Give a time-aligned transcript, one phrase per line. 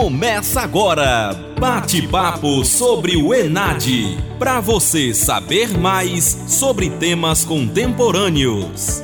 [0.00, 3.84] Começa agora, bate-papo sobre o Enad,
[4.38, 9.02] para você saber mais sobre temas contemporâneos.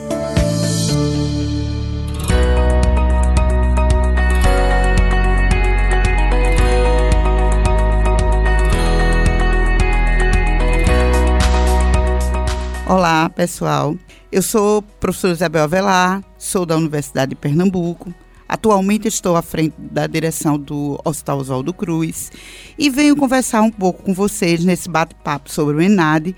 [12.89, 13.95] Olá, pessoal.
[14.33, 18.15] Eu sou professora Isabel Avelar, sou da Universidade de Pernambuco.
[18.49, 22.31] Atualmente estou à frente da direção do Hospital Oswaldo Cruz
[22.79, 26.35] e venho conversar um pouco com vocês nesse bate-papo sobre o ENAD.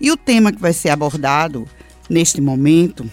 [0.00, 1.66] E o tema que vai ser abordado
[2.08, 3.10] neste momento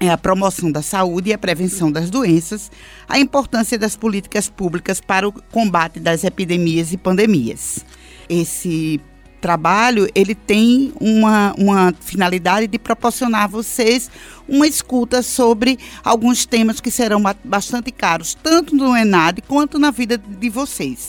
[0.00, 2.72] é a promoção da saúde e a prevenção das doenças,
[3.08, 7.84] a importância das políticas públicas para o combate das epidemias e pandemias.
[8.28, 9.00] Esse
[9.42, 14.08] trabalho, ele tem uma, uma finalidade de proporcionar a vocês
[14.48, 20.16] uma escuta sobre alguns temas que serão bastante caros, tanto no ENAD quanto na vida
[20.16, 21.08] de vocês.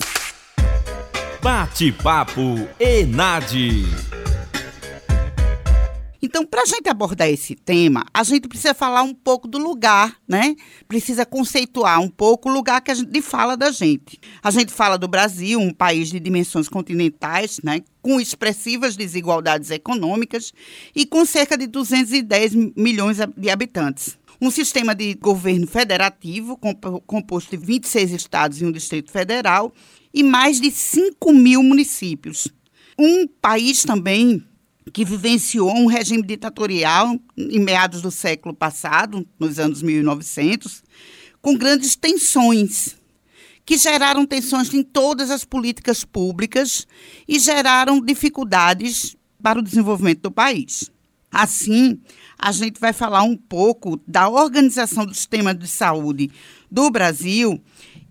[1.42, 4.23] Bate-papo ENAD.
[6.26, 10.16] Então, para a gente abordar esse tema, a gente precisa falar um pouco do lugar,
[10.26, 10.56] né?
[10.88, 14.22] Precisa conceituar um pouco o lugar que a gente fala da gente.
[14.42, 17.82] A gente fala do Brasil, um país de dimensões continentais, né?
[18.02, 20.54] Com expressivas desigualdades econômicas
[20.96, 26.60] e com cerca de 210 milhões de habitantes um sistema de governo federativo
[27.06, 29.74] composto de 26 estados e um distrito federal
[30.14, 32.50] e mais de 5 mil municípios.
[33.00, 34.44] Um país também
[34.92, 40.84] que vivenciou um regime ditatorial em meados do século passado, nos anos 1900,
[41.42, 42.96] com grandes tensões,
[43.66, 46.86] que geraram tensões em todas as políticas públicas
[47.28, 50.92] e geraram dificuldades para o desenvolvimento do país.
[51.32, 52.00] Assim,
[52.38, 56.30] a gente vai falar um pouco da organização do sistema de saúde
[56.70, 57.60] do Brasil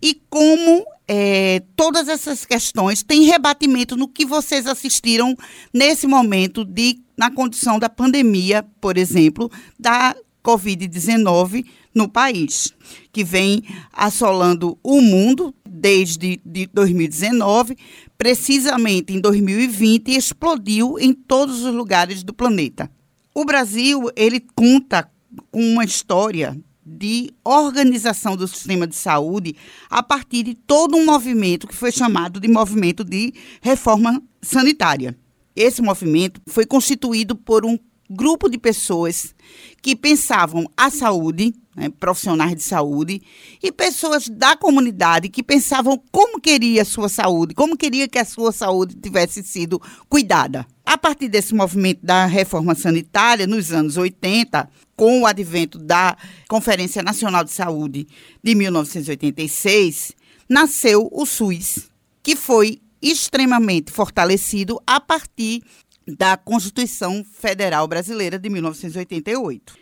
[0.01, 5.35] e como é, todas essas questões têm rebatimento no que vocês assistiram
[5.73, 12.73] nesse momento de na condição da pandemia, por exemplo, da Covid-19 no país,
[13.11, 17.77] que vem assolando o mundo desde de 2019,
[18.17, 22.89] precisamente em 2020 explodiu em todos os lugares do planeta.
[23.33, 25.09] O Brasil, ele conta
[25.51, 29.55] com uma história de organização do sistema de saúde
[29.89, 35.17] a partir de todo um movimento que foi chamado de movimento de reforma sanitária.
[35.55, 37.77] Esse movimento foi constituído por um
[38.09, 39.33] grupo de pessoas
[39.81, 43.21] que pensavam a saúde, né, profissionais de saúde,
[43.61, 48.25] e pessoas da comunidade que pensavam como queria a sua saúde, como queria que a
[48.25, 50.67] sua saúde tivesse sido cuidada.
[50.85, 56.17] A partir desse movimento da reforma sanitária, nos anos 80, com o advento da
[56.47, 58.07] Conferência Nacional de Saúde
[58.43, 60.11] de 1986,
[60.47, 61.89] nasceu o SUS,
[62.21, 65.63] que foi extremamente fortalecido a partir
[66.05, 69.75] da Constituição Federal Brasileira de 1988.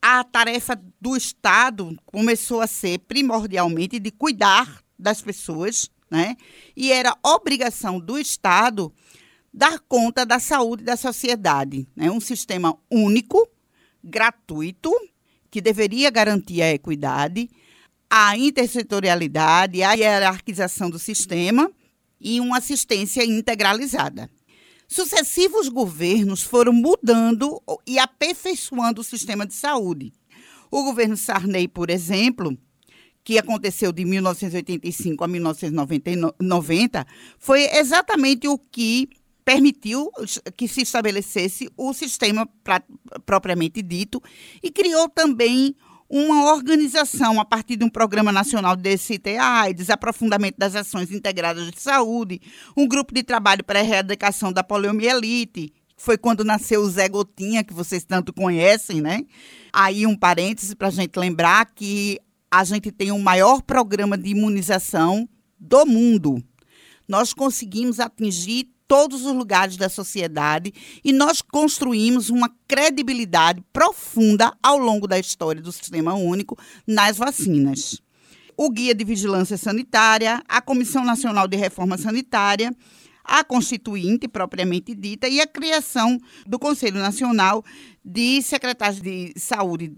[0.00, 6.36] A tarefa do Estado começou a ser primordialmente de cuidar das pessoas, né?
[6.76, 8.92] E era obrigação do Estado
[9.56, 12.10] dar conta da saúde da sociedade, né?
[12.10, 13.48] Um sistema único,
[14.04, 14.92] gratuito,
[15.50, 17.48] que deveria garantir a equidade,
[18.10, 21.72] a intersetorialidade, a hierarquização do sistema
[22.20, 24.30] e uma assistência integralizada.
[24.86, 30.12] Sucessivos governos foram mudando e aperfeiçoando o sistema de saúde.
[30.70, 32.56] O governo Sarney, por exemplo,
[33.24, 37.06] que aconteceu de 1985 a 1990,
[37.38, 39.08] foi exatamente o que
[39.46, 40.10] permitiu
[40.56, 42.82] que se estabelecesse o sistema pra,
[43.24, 44.20] propriamente dito
[44.60, 45.76] e criou também
[46.10, 51.70] uma organização a partir de um programa nacional de DCT AIDS, aprofundamento das ações integradas
[51.70, 52.40] de saúde,
[52.76, 57.62] um grupo de trabalho para a erradicação da poliomielite, foi quando nasceu o Zé Gotinha,
[57.62, 59.22] que vocês tanto conhecem, né?
[59.72, 62.18] Aí um parêntese para a gente lembrar que
[62.50, 65.28] a gente tem o maior programa de imunização
[65.58, 66.42] do mundo.
[67.08, 70.72] Nós conseguimos atingir todos os lugares da sociedade
[71.04, 78.00] e nós construímos uma credibilidade profunda ao longo da história do Sistema Único nas vacinas.
[78.56, 82.74] O Guia de Vigilância Sanitária, a Comissão Nacional de Reforma Sanitária,
[83.22, 87.64] a Constituinte propriamente dita e a criação do Conselho Nacional
[88.04, 89.92] de Secretários de Saúde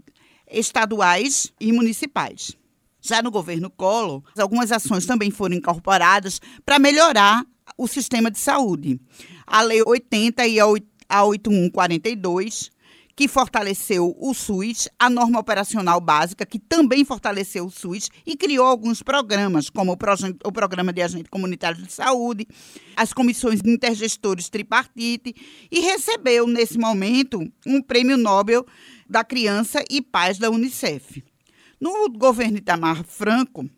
[0.51, 2.57] estaduais e municipais.
[3.01, 7.45] Já no governo Collor, algumas ações também foram incorporadas para melhorar
[7.77, 8.99] o sistema de saúde.
[9.45, 12.71] A Lei 80 e a 8142,
[13.19, 18.65] que fortaleceu o SUS, a norma operacional básica, que também fortaleceu o SUS e criou
[18.65, 19.97] alguns programas, como o,
[20.45, 22.47] o Programa de Agente Comunitário de Saúde,
[22.95, 25.35] as comissões intergestores tripartite,
[25.69, 28.65] e recebeu, nesse momento, um prêmio Nobel
[29.09, 31.21] da Criança e Paz da Unicef.
[31.77, 33.69] No governo Itamar Franco,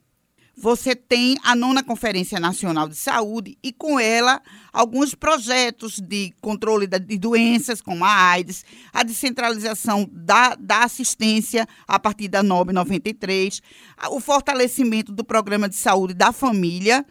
[0.62, 4.40] você tem a nona Conferência Nacional de Saúde e, com ela,
[4.72, 8.63] alguns projetos de controle de doenças, como a AIDS,
[8.94, 13.60] a descentralização da, da assistência a partir da NOB 93,
[14.12, 17.04] o fortalecimento do programa de saúde da família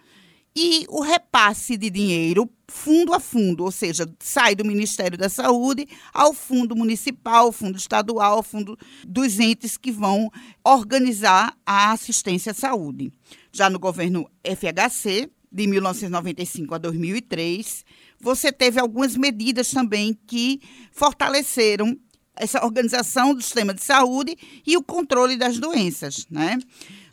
[0.55, 5.89] e o repasse de dinheiro fundo a fundo, ou seja, sai do Ministério da Saúde
[6.15, 10.31] ao fundo municipal, fundo estadual, fundo dos entes que vão
[10.65, 13.13] organizar a assistência à saúde.
[13.53, 17.85] Já no governo FHC, de 1995 a 2003,
[18.21, 20.61] você teve algumas medidas também que
[20.93, 21.99] fortaleceram
[22.37, 24.37] essa organização do sistema de saúde
[24.67, 26.59] e o controle das doenças, né?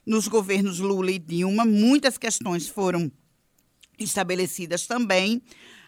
[0.06, 3.12] Nos governos Lula e Dilma, muitas questões foram
[4.00, 5.42] estabelecidas também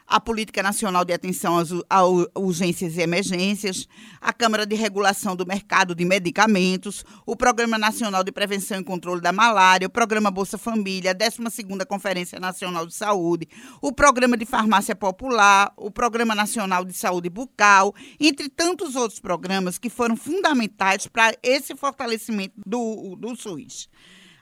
[0.09, 1.56] a Política Nacional de Atenção
[1.88, 2.03] a
[2.35, 3.88] Urgências e Emergências,
[4.19, 9.21] a Câmara de Regulação do Mercado de Medicamentos, o Programa Nacional de Prevenção e Controle
[9.21, 13.47] da Malária, o Programa Bolsa Família, a 12ª Conferência Nacional de Saúde,
[13.79, 19.77] o Programa de Farmácia Popular, o Programa Nacional de Saúde Bucal, entre tantos outros programas
[19.77, 23.88] que foram fundamentais para esse fortalecimento do, do SUS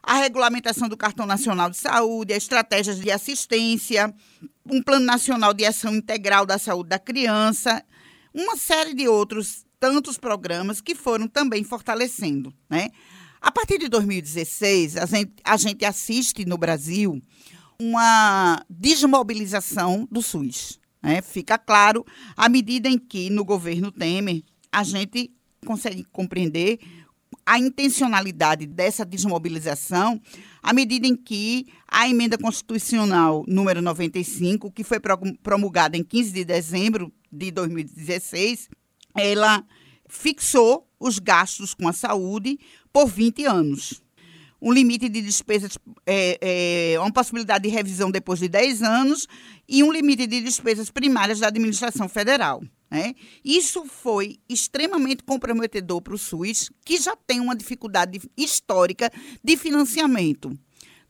[0.07, 4.15] a regulamentação do Cartão Nacional de Saúde, estratégias de assistência,
[4.65, 7.83] um Plano Nacional de Ação Integral da Saúde da Criança,
[8.33, 12.53] uma série de outros tantos programas que foram também fortalecendo.
[12.69, 12.87] Né?
[13.41, 17.21] A partir de 2016, a gente, a gente assiste no Brasil
[17.77, 20.79] uma desmobilização do SUS.
[21.03, 21.21] Né?
[21.21, 22.05] Fica claro,
[22.37, 25.33] à medida em que, no governo Temer, a gente
[25.65, 26.79] consegue compreender
[27.47, 30.21] a intencionalidade dessa desmobilização
[30.61, 34.99] à medida em que a emenda constitucional número 95, que foi
[35.41, 38.67] promulgada em 15 de dezembro de 2016,
[39.15, 39.63] ela
[40.09, 42.59] fixou os gastos com a saúde
[42.91, 44.03] por 20 anos.
[44.61, 49.25] Um limite de despesas, é, é, uma possibilidade de revisão depois de 10 anos
[49.69, 52.61] e um limite de despesas primárias da administração federal.
[52.89, 53.13] Né?
[53.43, 59.11] Isso foi extremamente comprometedor para o SUS, que já tem uma dificuldade histórica
[59.43, 60.57] de financiamento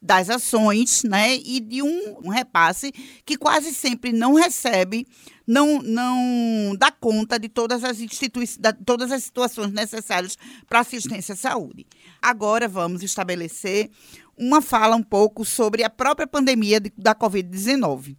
[0.02, 1.36] das ações né?
[1.36, 2.92] e de um, um repasse
[3.26, 5.08] que quase sempre não recebe,
[5.46, 10.38] não, não dá conta de todas as, instituições, todas as situações necessárias
[10.68, 11.86] para assistência à saúde.
[12.22, 13.90] Agora vamos estabelecer
[14.38, 18.16] uma fala um pouco sobre a própria pandemia de, da Covid-19.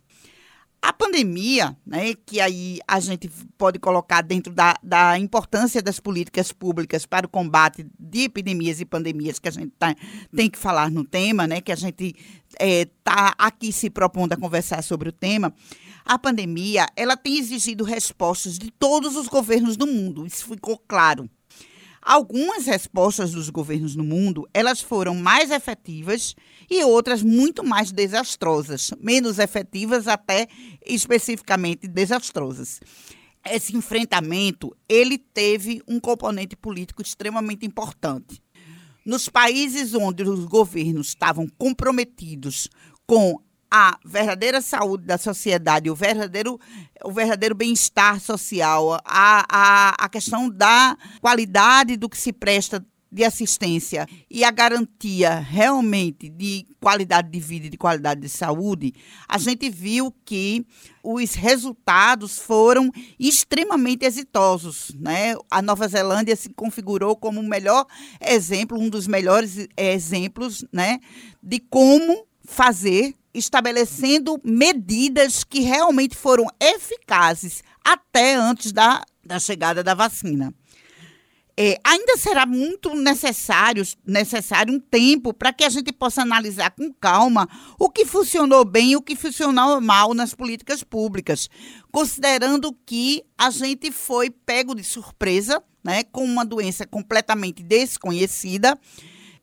[0.81, 6.53] A pandemia, né, que aí a gente pode colocar dentro da, da importância das políticas
[6.53, 9.95] públicas para o combate de epidemias e pandemias que a gente tá,
[10.35, 12.15] tem que falar no tema, né, que a gente
[12.49, 15.53] está é, tá aqui se propondo a conversar sobre o tema,
[16.05, 21.29] a pandemia ela tem exigido respostas de todos os governos do mundo, isso ficou claro.
[22.09, 26.35] Algumas respostas dos governos no mundo, elas foram mais efetivas
[26.71, 30.49] e outras muito mais desastrosas, menos efetivas até
[30.87, 32.81] especificamente desastrosas.
[33.45, 38.43] Esse enfrentamento, ele teve um componente político extremamente importante.
[39.05, 42.71] Nos países onde os governos estavam comprometidos
[43.07, 43.39] com
[43.71, 46.59] a verdadeira saúde da sociedade, o verdadeiro,
[47.05, 53.25] o verdadeiro bem-estar social, a, a, a questão da qualidade do que se presta de
[53.25, 58.95] assistência e a garantia realmente de qualidade de vida e de qualidade de saúde,
[59.27, 60.67] a gente viu que
[61.03, 64.93] os resultados foram extremamente exitosos.
[64.99, 65.35] Né?
[65.51, 67.87] A Nova Zelândia se configurou como o melhor
[68.21, 71.01] exemplo, um dos melhores exemplos né,
[71.43, 79.95] de como fazer estabelecendo medidas que realmente foram eficazes até antes da, da chegada da
[79.95, 80.53] vacina.
[81.61, 86.93] É, ainda será muito necessário, necessário um tempo para que a gente possa analisar com
[86.93, 91.51] calma o que funcionou bem e o que funcionou mal nas políticas públicas,
[91.91, 98.79] considerando que a gente foi pego de surpresa né, com uma doença completamente desconhecida,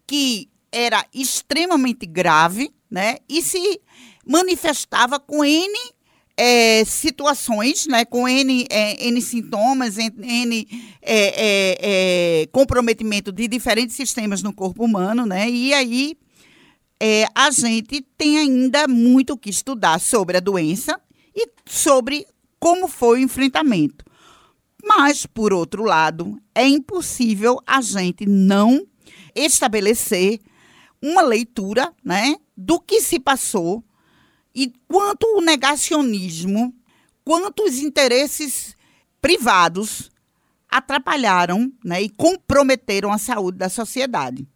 [0.07, 3.81] que era extremamente grave né, e se
[4.25, 5.77] manifestava com N
[6.37, 10.67] é, situações, né, com N, é, N sintomas, N
[11.01, 11.77] é, é,
[12.41, 16.17] é, comprometimento de diferentes sistemas no corpo humano, né, e aí
[16.99, 20.99] é, a gente tem ainda muito o que estudar sobre a doença
[21.35, 22.25] e sobre
[22.59, 24.05] como foi o enfrentamento.
[24.83, 28.85] Mas, por outro lado, é impossível a gente não
[29.35, 30.39] estabelecer
[31.05, 33.83] uma leitura né, do que se passou
[34.53, 36.73] e quanto o negacionismo,
[37.23, 38.75] quanto os interesses
[39.21, 40.09] privados
[40.69, 44.47] atrapalharam né, e comprometeram a saúde da sociedade.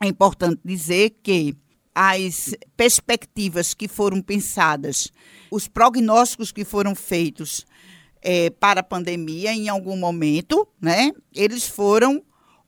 [0.00, 1.54] É importante dizer que
[1.94, 5.12] as perspectivas que foram pensadas,
[5.50, 7.66] os prognósticos que foram feitos
[8.22, 12.22] é, para a pandemia em algum momento, né, eles foram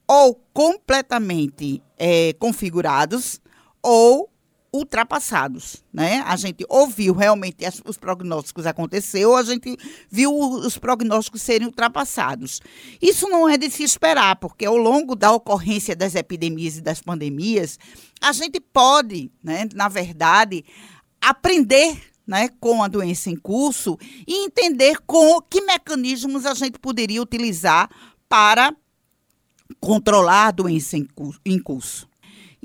[0.06, 3.40] ou completamente é, configurados
[3.82, 4.30] ou
[4.75, 6.25] ultrapassados, né?
[6.26, 9.78] A gente ouviu realmente as, os prognósticos aconteceu, a gente
[10.11, 12.61] viu os prognósticos serem ultrapassados.
[13.00, 17.00] Isso não é de se esperar, porque ao longo da ocorrência das epidemias e das
[17.00, 17.78] pandemias,
[18.20, 20.64] a gente pode, né, na verdade,
[21.20, 21.96] aprender
[22.26, 23.96] né, com a doença em curso
[24.26, 27.88] e entender com que mecanismos a gente poderia utilizar
[28.28, 28.75] para
[29.80, 32.09] controlar a doença em curso.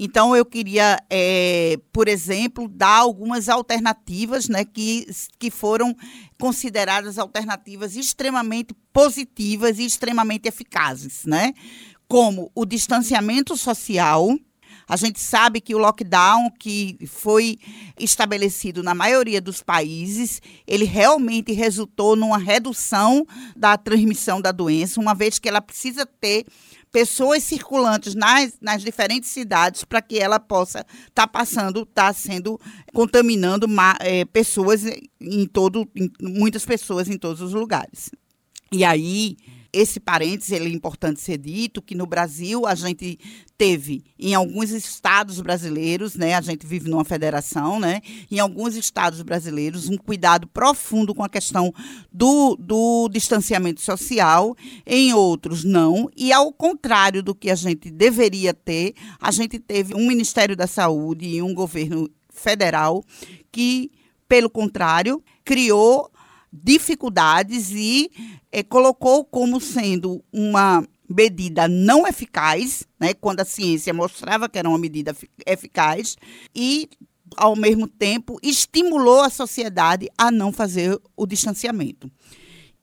[0.01, 5.05] Então, eu queria, é, por exemplo, dar algumas alternativas né, que,
[5.37, 5.93] que foram
[6.39, 11.53] consideradas alternativas extremamente positivas e extremamente eficazes, né?
[12.09, 14.37] como o distanciamento social.
[14.87, 17.59] A gente sabe que o lockdown que foi
[17.99, 23.23] estabelecido na maioria dos países, ele realmente resultou numa redução
[23.55, 26.47] da transmissão da doença, uma vez que ela precisa ter
[26.91, 32.13] pessoas circulantes nas, nas diferentes cidades para que ela possa estar tá passando, estar tá
[32.13, 32.59] sendo
[32.93, 33.67] contaminando
[33.99, 34.83] é, pessoas
[35.19, 38.11] em todo, em, muitas pessoas em todos os lugares.
[38.71, 39.37] E aí
[39.71, 43.19] esse parênteses ele é importante ser dito que no Brasil a gente
[43.57, 49.21] teve em alguns estados brasileiros, né, a gente vive numa federação, né, em alguns estados
[49.21, 51.73] brasileiros um cuidado profundo com a questão
[52.11, 58.53] do, do distanciamento social, em outros não, e ao contrário do que a gente deveria
[58.53, 63.03] ter, a gente teve um Ministério da Saúde e um governo federal
[63.51, 63.91] que,
[64.27, 66.09] pelo contrário, criou
[66.51, 68.11] dificuldades e
[68.51, 74.69] é, colocou como sendo uma medida não eficaz, né, quando a ciência mostrava que era
[74.69, 75.15] uma medida
[75.45, 76.15] eficaz,
[76.55, 76.87] e,
[77.35, 82.11] ao mesmo tempo, estimulou a sociedade a não fazer o distanciamento.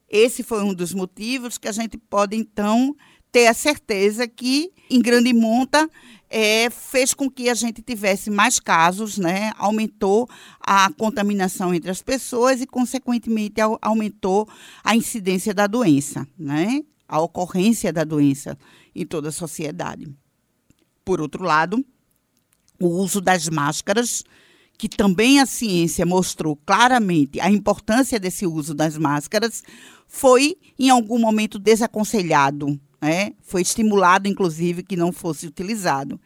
[0.08, 2.96] Esse foi um dos motivos que a gente pode, então,
[3.30, 5.88] ter a certeza que, em grande monta,
[6.28, 9.52] é, fez com que a gente tivesse mais casos, né?
[9.56, 10.28] aumentou
[10.60, 14.48] a contaminação entre as pessoas e, consequentemente, aumentou
[14.82, 16.82] a incidência da doença, né?
[17.08, 18.58] a ocorrência da doença
[18.94, 20.08] em toda a sociedade.
[21.04, 21.84] Por outro lado,
[22.80, 24.24] o uso das máscaras,
[24.76, 29.62] que também a ciência mostrou claramente a importância desse uso das máscaras,
[30.08, 33.30] foi em algum momento desaconselhado né?
[33.40, 36.20] Foi estimulado, inclusive, que não fosse utilizado.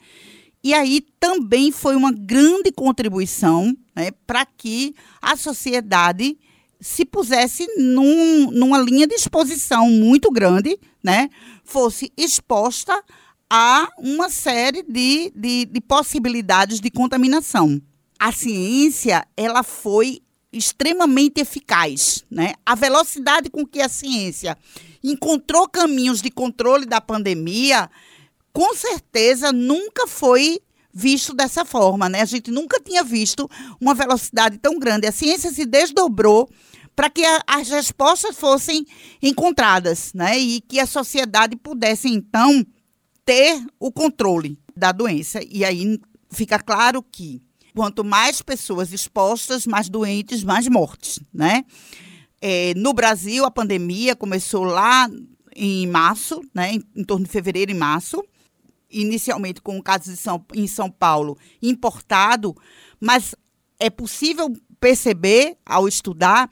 [0.64, 6.38] E aí também foi uma grande contribuição né, para que a sociedade
[6.80, 11.28] se pusesse num, numa linha de exposição muito grande, né,
[11.64, 13.04] fosse exposta
[13.50, 17.78] a uma série de, de, de possibilidades de contaminação.
[18.18, 20.22] A ciência ela foi
[20.52, 22.24] extremamente eficaz.
[22.30, 22.54] Né?
[22.64, 24.56] A velocidade com que a ciência
[25.02, 27.90] encontrou caminhos de controle da pandemia,
[28.52, 30.60] com certeza nunca foi
[30.92, 32.20] visto dessa forma, né?
[32.20, 33.48] A gente nunca tinha visto
[33.80, 35.06] uma velocidade tão grande.
[35.06, 36.50] A ciência se desdobrou
[36.96, 38.84] para que a, as respostas fossem
[39.22, 40.36] encontradas, né?
[40.38, 42.66] E que a sociedade pudesse então
[43.24, 45.40] ter o controle da doença.
[45.48, 45.98] E aí
[46.30, 47.40] fica claro que
[47.74, 51.64] quanto mais pessoas expostas, mais doentes, mais mortes, né?
[52.40, 55.08] É, no Brasil, a pandemia começou lá
[55.54, 58.24] em março, né, em, em torno de fevereiro e março,
[58.90, 62.56] inicialmente com o caso São, em São Paulo importado,
[62.98, 63.34] mas
[63.78, 66.50] é possível perceber ao estudar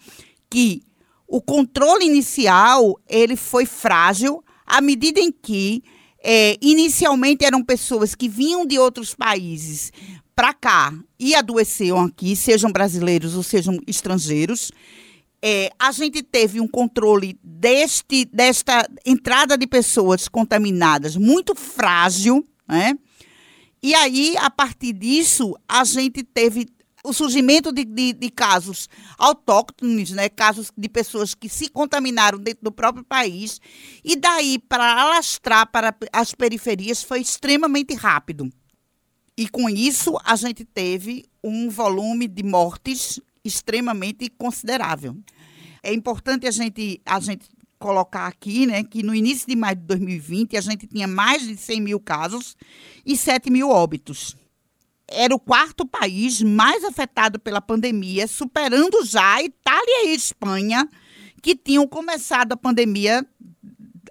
[0.50, 0.82] que
[1.26, 5.82] o controle inicial ele foi frágil à medida em que
[6.22, 9.92] é, inicialmente eram pessoas que vinham de outros países
[10.38, 14.70] para cá e adoeceram aqui, sejam brasileiros ou sejam estrangeiros
[15.42, 22.96] é, a gente teve um controle deste, desta entrada de pessoas contaminadas muito frágil, né?
[23.82, 26.68] E aí, a partir disso, a gente teve
[27.04, 32.62] o surgimento de, de, de, casos autóctones, né, casos de pessoas que se contaminaram dentro
[32.62, 33.60] do próprio país,
[34.04, 38.48] e daí para alastrar para as periferias foi extremamente rápido.
[39.38, 45.16] E com isso a gente teve um volume de mortes extremamente considerável.
[45.80, 47.46] É importante a gente, a gente
[47.78, 51.56] colocar aqui, né, que no início de maio de 2020 a gente tinha mais de
[51.56, 52.56] 100 mil casos
[53.06, 54.36] e 7 mil óbitos.
[55.06, 60.88] Era o quarto país mais afetado pela pandemia, superando já a Itália e a Espanha,
[61.40, 63.24] que tinham começado a pandemia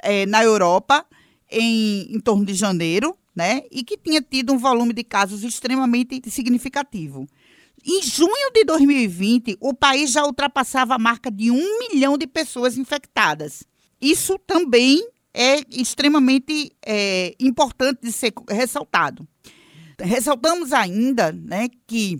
[0.01, 1.05] é, na Europa
[1.51, 3.61] em, em torno de janeiro, né?
[3.71, 7.27] E que tinha tido um volume de casos extremamente significativo.
[7.85, 12.79] Em junho de 2020, o país já ultrapassava a marca de um milhão de pessoas
[12.79, 13.63] infectadas.
[14.01, 19.27] Isso também é extremamente é, importante de ser ressaltado.
[19.99, 22.19] Ressaltamos ainda né, que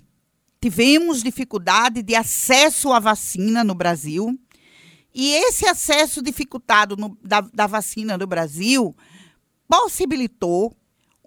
[0.62, 4.40] tivemos dificuldade de acesso à vacina no Brasil.
[5.16, 8.96] E esse acesso dificultado no, da, da vacina no Brasil
[9.68, 10.78] possibilitou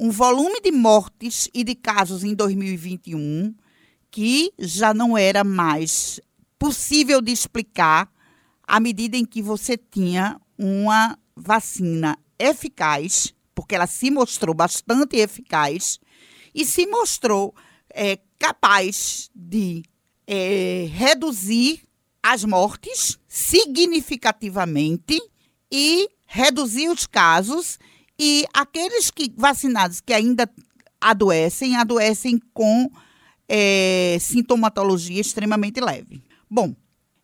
[0.00, 3.54] um volume de mortes e de casos em 2021
[4.10, 6.18] que já não era mais
[6.58, 8.10] possível de explicar
[8.66, 16.00] à medida em que você tinha uma vacina eficaz, porque ela se mostrou bastante eficaz
[16.54, 17.54] e se mostrou
[17.90, 19.82] é, capaz de
[20.26, 21.82] é, reduzir
[22.22, 25.20] as mortes significativamente
[25.70, 27.78] e reduzir os casos
[28.22, 30.46] e aqueles que vacinados que ainda
[31.00, 32.90] adoecem, adoecem com
[33.48, 36.22] é, sintomatologia extremamente leve.
[36.48, 36.76] Bom,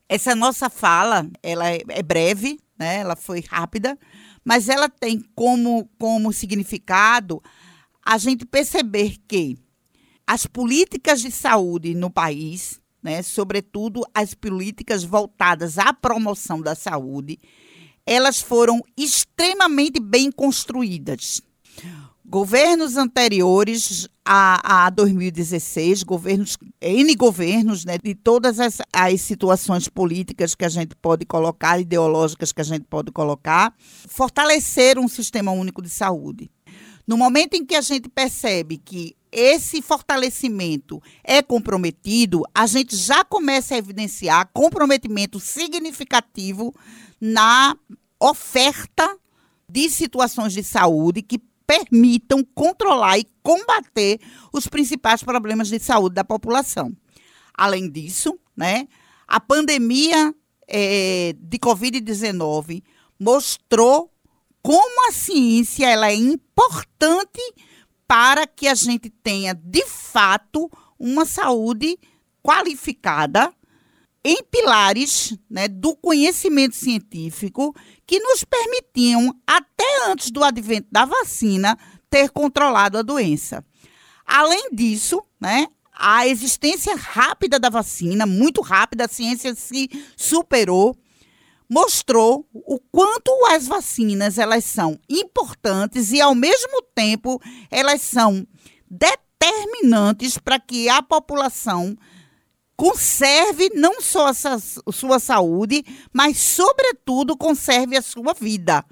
[0.08, 3.00] essa nossa fala, ela é, é breve, né?
[3.00, 3.98] Ela foi rápida,
[4.42, 7.42] mas ela tem como, como significado
[8.02, 9.58] a gente perceber que
[10.26, 17.38] as políticas de saúde no país, né, sobretudo as políticas voltadas à promoção da saúde,
[18.06, 21.42] elas foram extremamente bem construídas.
[22.24, 30.54] Governos anteriores a, a 2016, governos, N governos, né, de todas as, as situações políticas
[30.54, 35.80] que a gente pode colocar, ideológicas que a gente pode colocar, fortaleceram um sistema único
[35.80, 36.50] de saúde.
[37.06, 43.22] No momento em que a gente percebe que esse fortalecimento é comprometido, a gente já
[43.22, 46.74] começa a evidenciar comprometimento significativo
[47.20, 47.76] na
[48.18, 49.14] oferta
[49.68, 54.18] de situações de saúde que permitam controlar e combater
[54.54, 56.96] os principais problemas de saúde da população.
[57.52, 58.88] Além disso, né,
[59.28, 60.34] a pandemia
[60.66, 62.82] é, de Covid-19
[63.20, 64.10] mostrou
[64.62, 67.40] como a ciência ela é importante
[68.06, 71.98] para que a gente tenha, de fato, uma saúde
[72.42, 73.52] qualificada
[74.24, 77.74] em pilares né, do conhecimento científico
[78.06, 81.78] que nos permitiam, até antes do advento da vacina,
[82.10, 83.64] ter controlado a doença.
[84.24, 90.96] Além disso, né, a existência rápida da vacina, muito rápida, a ciência se superou,
[91.68, 98.46] mostrou o quanto as vacinas elas são importantes e ao mesmo tempo elas são
[98.88, 101.96] determinantes para que a população
[102.76, 108.84] conserve não só a sua saúde, mas, sobretudo, conserve a sua vida.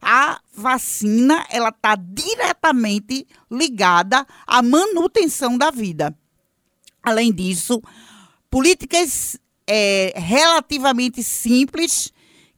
[0.00, 6.16] A vacina ela está diretamente ligada à manutenção da vida.
[7.02, 7.82] Além disso,
[8.50, 12.12] políticas é, relativamente simples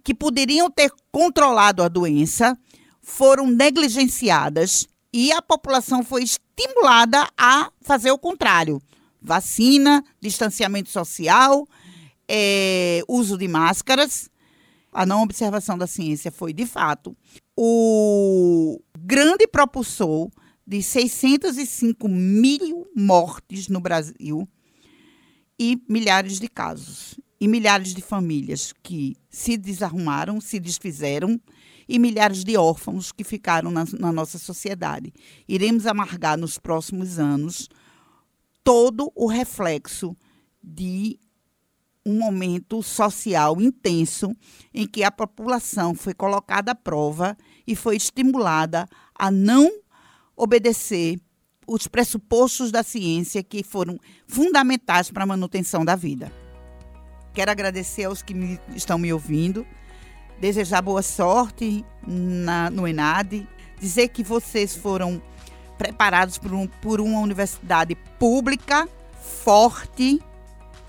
[0.04, 2.56] que poderiam ter controlado a doença
[3.02, 8.80] foram negligenciadas e a população foi estimulada a fazer o contrário
[9.24, 11.66] vacina, distanciamento social,
[12.28, 14.28] é, uso de máscaras.
[14.92, 17.16] A não observação da ciência foi, de fato,
[17.56, 20.30] o grande propulsor
[20.66, 24.48] de 605 mil mortes no Brasil
[25.58, 27.18] e milhares de casos.
[27.44, 31.38] E milhares de famílias que se desarrumaram, se desfizeram,
[31.86, 35.12] e milhares de órfãos que ficaram na, na nossa sociedade.
[35.46, 37.68] Iremos amargar nos próximos anos
[38.64, 40.16] todo o reflexo
[40.62, 41.20] de
[42.06, 44.34] um momento social intenso
[44.72, 49.70] em que a população foi colocada à prova e foi estimulada a não
[50.34, 51.20] obedecer
[51.68, 56.43] os pressupostos da ciência que foram fundamentais para a manutenção da vida.
[57.34, 59.66] Quero agradecer aos que me, estão me ouvindo,
[60.40, 63.46] desejar boa sorte na, no ENAD,
[63.80, 65.20] dizer que vocês foram
[65.76, 68.88] preparados por, um, por uma universidade pública,
[69.20, 70.22] forte,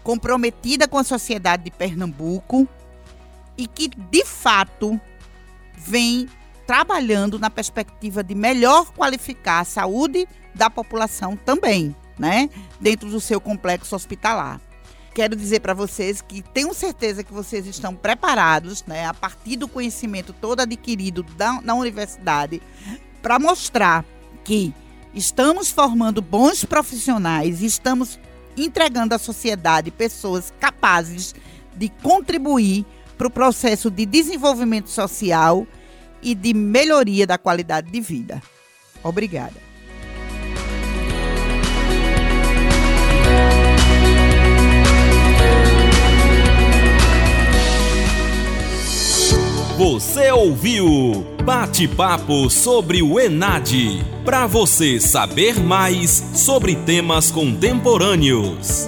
[0.03, 2.67] comprometida com a sociedade de Pernambuco
[3.57, 5.01] e que, de fato,
[5.75, 6.29] vem
[6.67, 12.51] trabalhando na perspectiva de melhor qualificar a saúde da população também, né?
[12.79, 14.61] Dentro do seu complexo hospitalar.
[15.15, 19.65] Quero dizer para vocês que tenho certeza que vocês estão preparados, né, a partir do
[19.65, 22.61] conhecimento todo adquirido da, na universidade,
[23.21, 24.03] para mostrar
[24.43, 24.73] que
[25.13, 28.19] estamos formando bons profissionais, estamos
[28.57, 31.33] entregando à sociedade pessoas capazes
[31.73, 32.85] de contribuir
[33.17, 35.65] para o processo de desenvolvimento social
[36.21, 38.43] e de melhoria da qualidade de vida.
[39.01, 39.64] Obrigada.
[49.77, 54.05] Você ouviu Bate-papo sobre o ENAD.
[54.23, 58.87] Para você saber mais sobre temas contemporâneos.